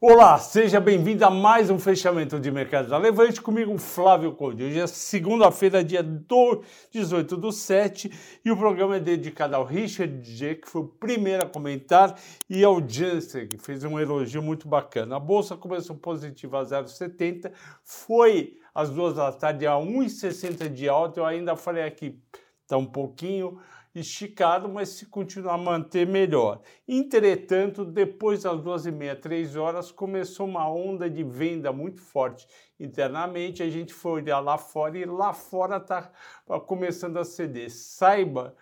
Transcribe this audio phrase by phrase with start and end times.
[0.00, 4.62] Olá, seja bem-vindo a mais um fechamento de mercado da Levante comigo, Flávio Conde.
[4.62, 6.06] Hoje é segunda-feira, dia
[6.92, 11.42] 18 do 7, e o programa é dedicado ao Richard G, que foi o primeiro
[11.42, 12.16] a comentar,
[12.48, 15.16] e ao Janssen, que fez um elogio muito bacana.
[15.16, 17.50] A bolsa começou positiva a 0,70,
[17.82, 21.18] foi às duas da tarde a 1,60 de alta.
[21.18, 22.16] Eu ainda falei aqui,
[22.62, 23.58] está um pouquinho
[24.00, 26.60] esticado, mas se continuar a manter, melhor.
[26.86, 32.46] Entretanto, depois das duas e meia, três horas, começou uma onda de venda muito forte
[32.78, 33.62] internamente.
[33.62, 36.10] A gente foi olhar lá fora e lá fora está
[36.66, 37.70] começando a ceder.
[37.70, 38.54] Saiba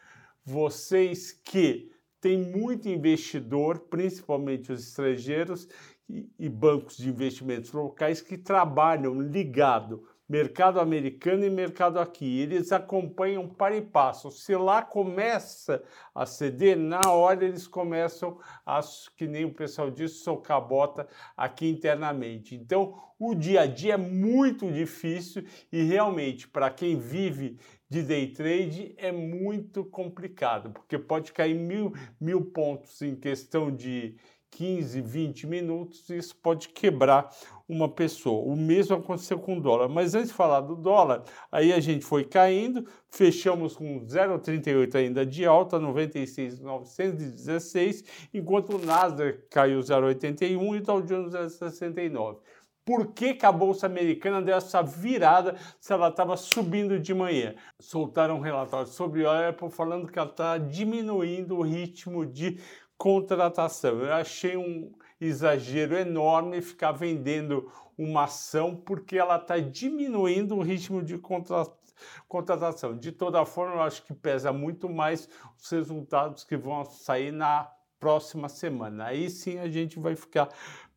[0.44, 5.68] vocês que tem muito investidor, principalmente os estrangeiros
[6.08, 12.40] e, bancos de investimentos locais que trabalham ligado mercado americano e mercado aqui.
[12.40, 14.30] Eles acompanham para e passo.
[14.30, 15.82] Se lá começa
[16.14, 18.80] a ceder, na hora eles começam a,
[19.16, 22.54] que nem o pessoal diz, socar bota aqui internamente.
[22.54, 28.32] Então, o dia a dia é muito difícil e realmente, para quem vive de day
[28.32, 34.16] trade, é muito complicado, porque pode cair mil, mil pontos em questão de
[34.50, 37.30] 15, 20 minutos, isso pode quebrar
[37.68, 38.44] uma pessoa.
[38.44, 39.88] O mesmo aconteceu com o dólar.
[39.88, 45.26] Mas antes de falar do dólar, aí a gente foi caindo, fechamos com 0,38 ainda
[45.26, 52.38] de alta, 96,916, enquanto o Nasdaq caiu 0,81 e o Dow Jones 0,69.
[52.86, 57.56] Por que, que, a Bolsa Americana deu essa virada se ela estava subindo de manhã?
[57.80, 62.60] Soltaram um relatório sobre a Apple falando que ela está diminuindo o ritmo de
[62.98, 64.00] contratação.
[64.00, 71.02] Eu achei um exagero enorme ficar vendendo uma ação porque ela está diminuindo o ritmo
[71.02, 72.96] de contratação.
[72.98, 77.70] De toda forma, eu acho que pesa muito mais os resultados que vão sair na
[77.98, 79.06] próxima semana.
[79.06, 80.48] Aí sim a gente vai ficar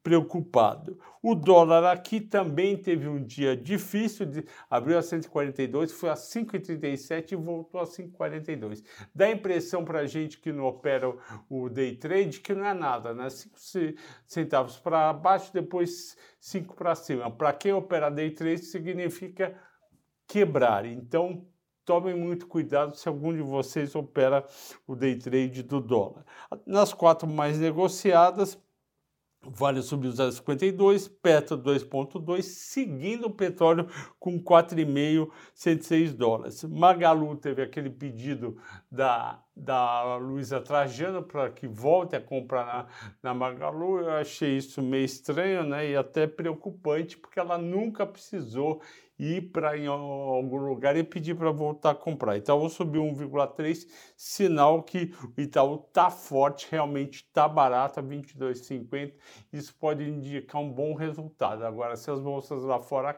[0.02, 0.98] preocupado.
[1.22, 7.34] O dólar aqui também teve um dia difícil, de, abriu a 142, foi a 5,37
[7.34, 8.84] e voltou a 5,42.
[9.14, 11.14] Dá impressão para a gente que não opera
[11.50, 13.30] o day trade que não é nada, né?
[13.30, 13.56] 5
[14.26, 17.30] centavos para baixo, depois 5 para cima.
[17.30, 19.56] Para quem opera day trade significa
[20.26, 20.86] quebrar.
[20.86, 21.46] Então,
[21.84, 24.46] tomem muito cuidado se algum de vocês opera
[24.88, 26.24] o day trade do dólar.
[26.66, 28.58] Nas quatro mais negociadas,
[29.42, 33.88] Vale subiu 0,52, Petro 2,2, seguindo o petróleo
[34.20, 36.64] com 4,5, 106 dólares.
[36.66, 38.58] Magalu teve aquele pedido
[38.92, 42.88] da, da Luísa Trajano para que volte a comprar na,
[43.22, 44.00] na Magalu.
[44.00, 48.82] Eu achei isso meio estranho né, e até preocupante, porque ela nunca precisou
[49.20, 52.38] ir para algum lugar e pedir para voltar a comprar.
[52.38, 59.14] Itaú subiu 1,3, sinal que o Itaú está forte, realmente está barato a 22,50.
[59.52, 61.66] Isso pode indicar um bom resultado.
[61.66, 63.14] Agora, se as bolsas lá fora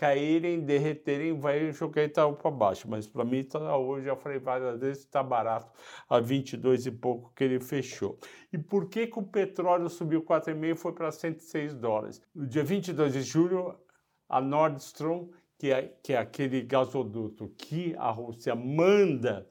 [0.00, 2.88] caírem, derreterem, vai jogar Itaú para baixo.
[2.88, 5.70] Mas para mim, tá, hoje, já falei várias vezes, está barato
[6.08, 8.18] a 22 e pouco que ele fechou.
[8.50, 12.22] E por que, que o petróleo subiu 4,5 e foi para 106 dólares?
[12.34, 13.78] No dia 22 de julho,
[14.26, 15.28] a Nordstrom,
[15.58, 19.46] que é, que é aquele gasoduto que a Rússia manda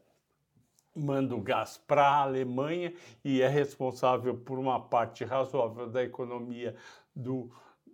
[0.95, 2.91] manda o gás para a Alemanha
[3.23, 6.75] e é responsável por uma parte razoável da economia
[7.15, 7.49] do,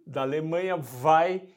[0.07, 1.47] da Alemanha, vai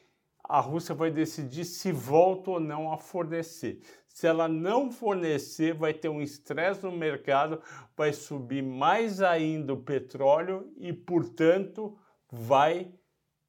[0.49, 3.79] a Rússia vai decidir se volta ou não a fornecer.
[4.07, 7.61] Se ela não fornecer, vai ter um estresse no mercado,
[7.95, 11.95] vai subir mais ainda o petróleo e, portanto,
[12.31, 12.91] vai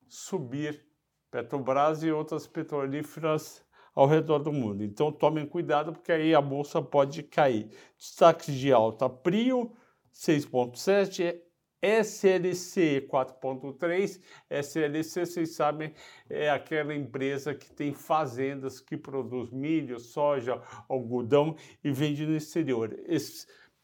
[0.06, 0.90] subir
[1.30, 4.82] Petrobras e outras petrolíferas ao redor do mundo.
[4.82, 7.70] Então tomem cuidado porque aí a bolsa pode cair.
[7.96, 9.72] Destaques de alta: Prio
[10.12, 11.40] 6.7,
[11.82, 14.20] SLC 4.3.
[14.48, 15.92] SLC, vocês sabem,
[16.28, 22.94] é aquela empresa que tem fazendas que produz milho, soja, algodão e vende no exterior.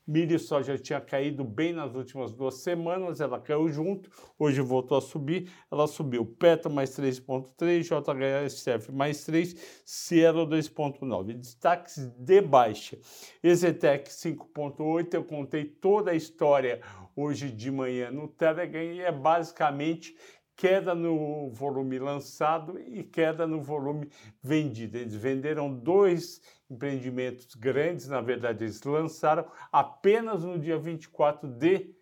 [0.06, 4.08] Milho e soja tinha caído bem nas últimas duas semanas, ela caiu junto,
[4.38, 6.24] hoje voltou a subir, ela subiu.
[6.24, 11.32] Petro mais 3,3, JHSF mais 3, Cielo 2,9.
[11.32, 12.96] Destaques de baixa.
[13.42, 16.80] Exetec 5,8, eu contei toda a história
[17.16, 20.14] hoje de manhã no Telegram e é basicamente
[20.56, 24.08] queda no volume lançado e queda no volume
[24.42, 24.96] vendido.
[24.96, 31.94] Eles venderam dois empreendimentos grandes, na verdade, eles lançaram apenas no dia 24 de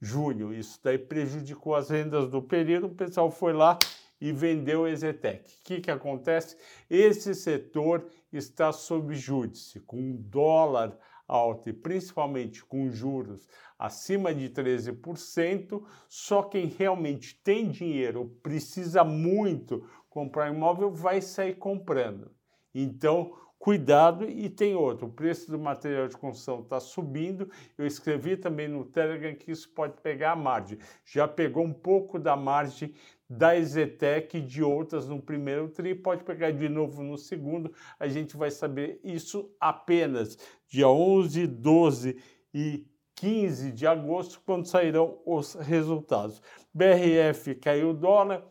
[0.00, 0.54] junho.
[0.54, 2.86] Isso daí prejudicou as vendas do período.
[2.86, 3.78] O pessoal foi lá
[4.20, 5.50] e vendeu o Exetec.
[5.50, 6.56] O que, que acontece?
[6.88, 10.96] Esse setor está sob júdice, com um dólar
[11.26, 19.86] alta e principalmente com juros acima de 13%, só quem realmente tem dinheiro, precisa muito
[20.08, 22.30] comprar imóvel, vai sair comprando.
[22.74, 24.28] Então, cuidado.
[24.28, 28.84] E tem outro, o preço do material de construção está subindo, eu escrevi também no
[28.84, 32.94] Telegram que isso pode pegar a margem, já pegou um pouco da margem
[33.28, 38.06] da Ezetec e de outras no primeiro tri, pode pegar de novo no segundo, a
[38.06, 40.38] gente vai saber isso apenas
[40.68, 42.16] dia 11, 12
[42.54, 42.86] e
[43.16, 46.40] 15 de agosto, quando sairão os resultados.
[46.72, 48.44] BRF caiu o dólar,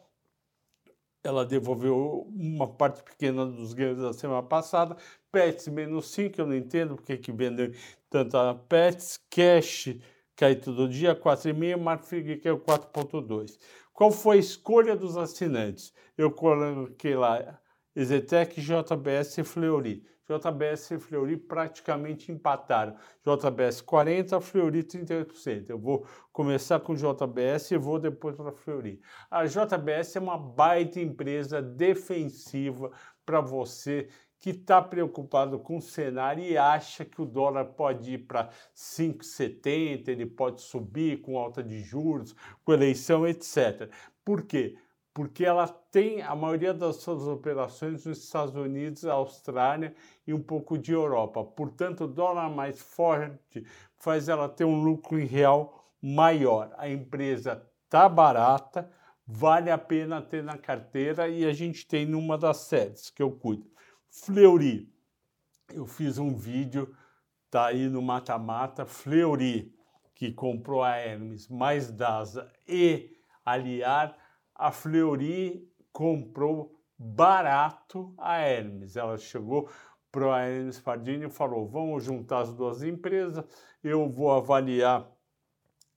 [1.24, 4.95] ela devolveu uma parte pequena dos ganhos da semana passada.
[5.31, 7.72] Pets menos 5, eu não entendo porque que vendeu
[8.10, 9.19] tanta Pets.
[9.30, 9.95] Cash
[10.36, 11.77] cai todo dia, 4,5.
[11.77, 13.57] Marfrig caiu 4,2.
[13.95, 15.94] Qual foi a escolha dos assinantes?
[16.18, 17.62] Eu coloquei lá
[17.95, 20.03] Ezetec, JBS e Fleury.
[20.27, 22.97] JBS e Fleury praticamente empataram.
[23.24, 25.69] JBS 40%, Fleury 38%.
[25.69, 29.00] Eu vou começar com JBS e vou depois para Fleury.
[29.31, 32.91] A JBS é uma baita empresa defensiva
[33.25, 34.09] para você
[34.39, 40.07] que está preocupado com o cenário e acha que o dólar pode ir para 5,70,
[40.07, 43.89] ele pode subir com alta de juros, com eleição, etc.
[44.23, 44.77] Por quê?
[45.15, 49.95] porque ela tem a maioria das suas operações nos Estados Unidos, Austrália
[50.27, 51.41] e um pouco de Europa.
[51.41, 53.65] Portanto, o dólar mais forte
[53.95, 56.75] faz ela ter um lucro em real maior.
[56.77, 58.91] A empresa está barata,
[59.25, 63.31] vale a pena ter na carteira e a gente tem numa das séries que eu
[63.31, 63.71] cuido.
[64.17, 64.91] Fleury,
[65.73, 66.95] eu fiz um vídeo,
[67.51, 69.75] tá aí no Mata Mata, Fleury,
[70.15, 74.17] que comprou a Hermes mais DASA e Aliar,
[74.56, 78.95] a Fleury comprou barato a Hermes.
[78.95, 79.69] Ela chegou
[80.12, 83.44] para a Hermes Pardini e falou: vamos juntar as duas empresas,
[83.83, 85.06] eu vou avaliar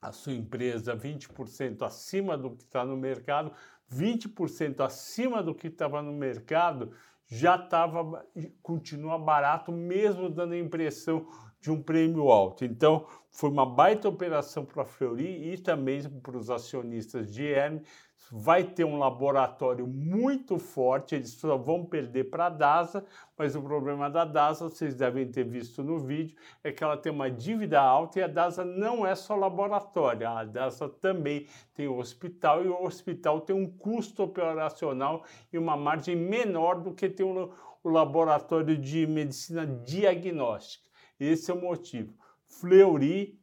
[0.03, 3.53] a sua empresa 20% acima do que está no mercado,
[3.91, 6.93] 20% acima do que estava no mercado,
[7.29, 8.27] já estava,
[8.63, 11.27] continua barato, mesmo dando a impressão
[11.61, 12.65] de um prêmio alto.
[12.65, 17.87] Então, foi uma baita operação para a Fleury e também para os acionistas de Hermes
[18.31, 23.05] vai ter um laboratório muito forte, eles só vão perder para a DASA,
[23.37, 27.11] mas o problema da DASA, vocês devem ter visto no vídeo, é que ela tem
[27.11, 32.65] uma dívida alta e a DASA não é só laboratório, a DASA também tem hospital
[32.65, 37.53] e o hospital tem um custo operacional e uma margem menor do que tem o,
[37.83, 40.89] o laboratório de medicina diagnóstica.
[41.19, 42.15] Esse é o motivo.
[42.47, 43.39] Fleury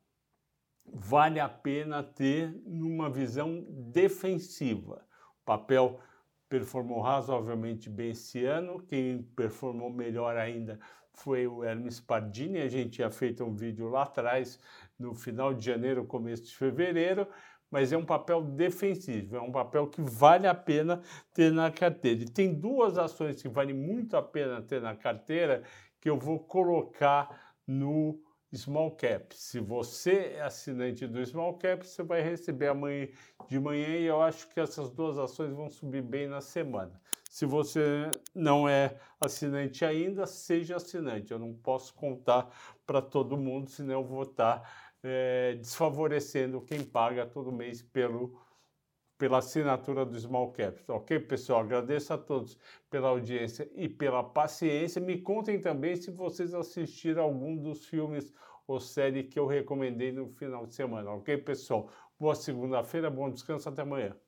[0.97, 5.05] vale a pena ter numa visão defensiva.
[5.41, 5.99] O papel
[6.47, 10.79] performou razoavelmente bem esse ano, quem performou melhor ainda
[11.13, 14.57] foi o Hermes Pardini, a gente tinha feito um vídeo lá atrás,
[14.97, 17.27] no final de janeiro, começo de fevereiro,
[17.69, 21.01] mas é um papel defensivo, é um papel que vale a pena
[21.33, 22.23] ter na carteira.
[22.23, 25.61] E tem duas ações que vale muito a pena ter na carteira
[25.99, 28.17] que eu vou colocar no
[28.55, 29.35] Small Cap.
[29.35, 33.07] Se você é assinante do Small Cap, você vai receber amanhã
[33.47, 36.99] de manhã e eu acho que essas duas ações vão subir bem na semana.
[37.29, 41.31] Se você não é assinante ainda, seja assinante.
[41.31, 42.49] Eu não posso contar
[42.85, 44.69] para todo mundo, senão eu vou estar tá,
[45.03, 48.39] é, desfavorecendo quem paga todo mês pelo
[49.17, 50.83] pela assinatura do Small Cap.
[50.87, 51.61] Ok, pessoal?
[51.61, 52.57] Agradeço a todos
[52.89, 55.01] pela audiência e pela paciência.
[55.01, 58.33] Me contem também se vocês assistiram algum dos filmes
[58.67, 61.11] ou série que eu recomendei no final de semana.
[61.11, 61.91] Ok, pessoal?
[62.19, 64.19] Boa segunda-feira, bom descanso, até amanhã.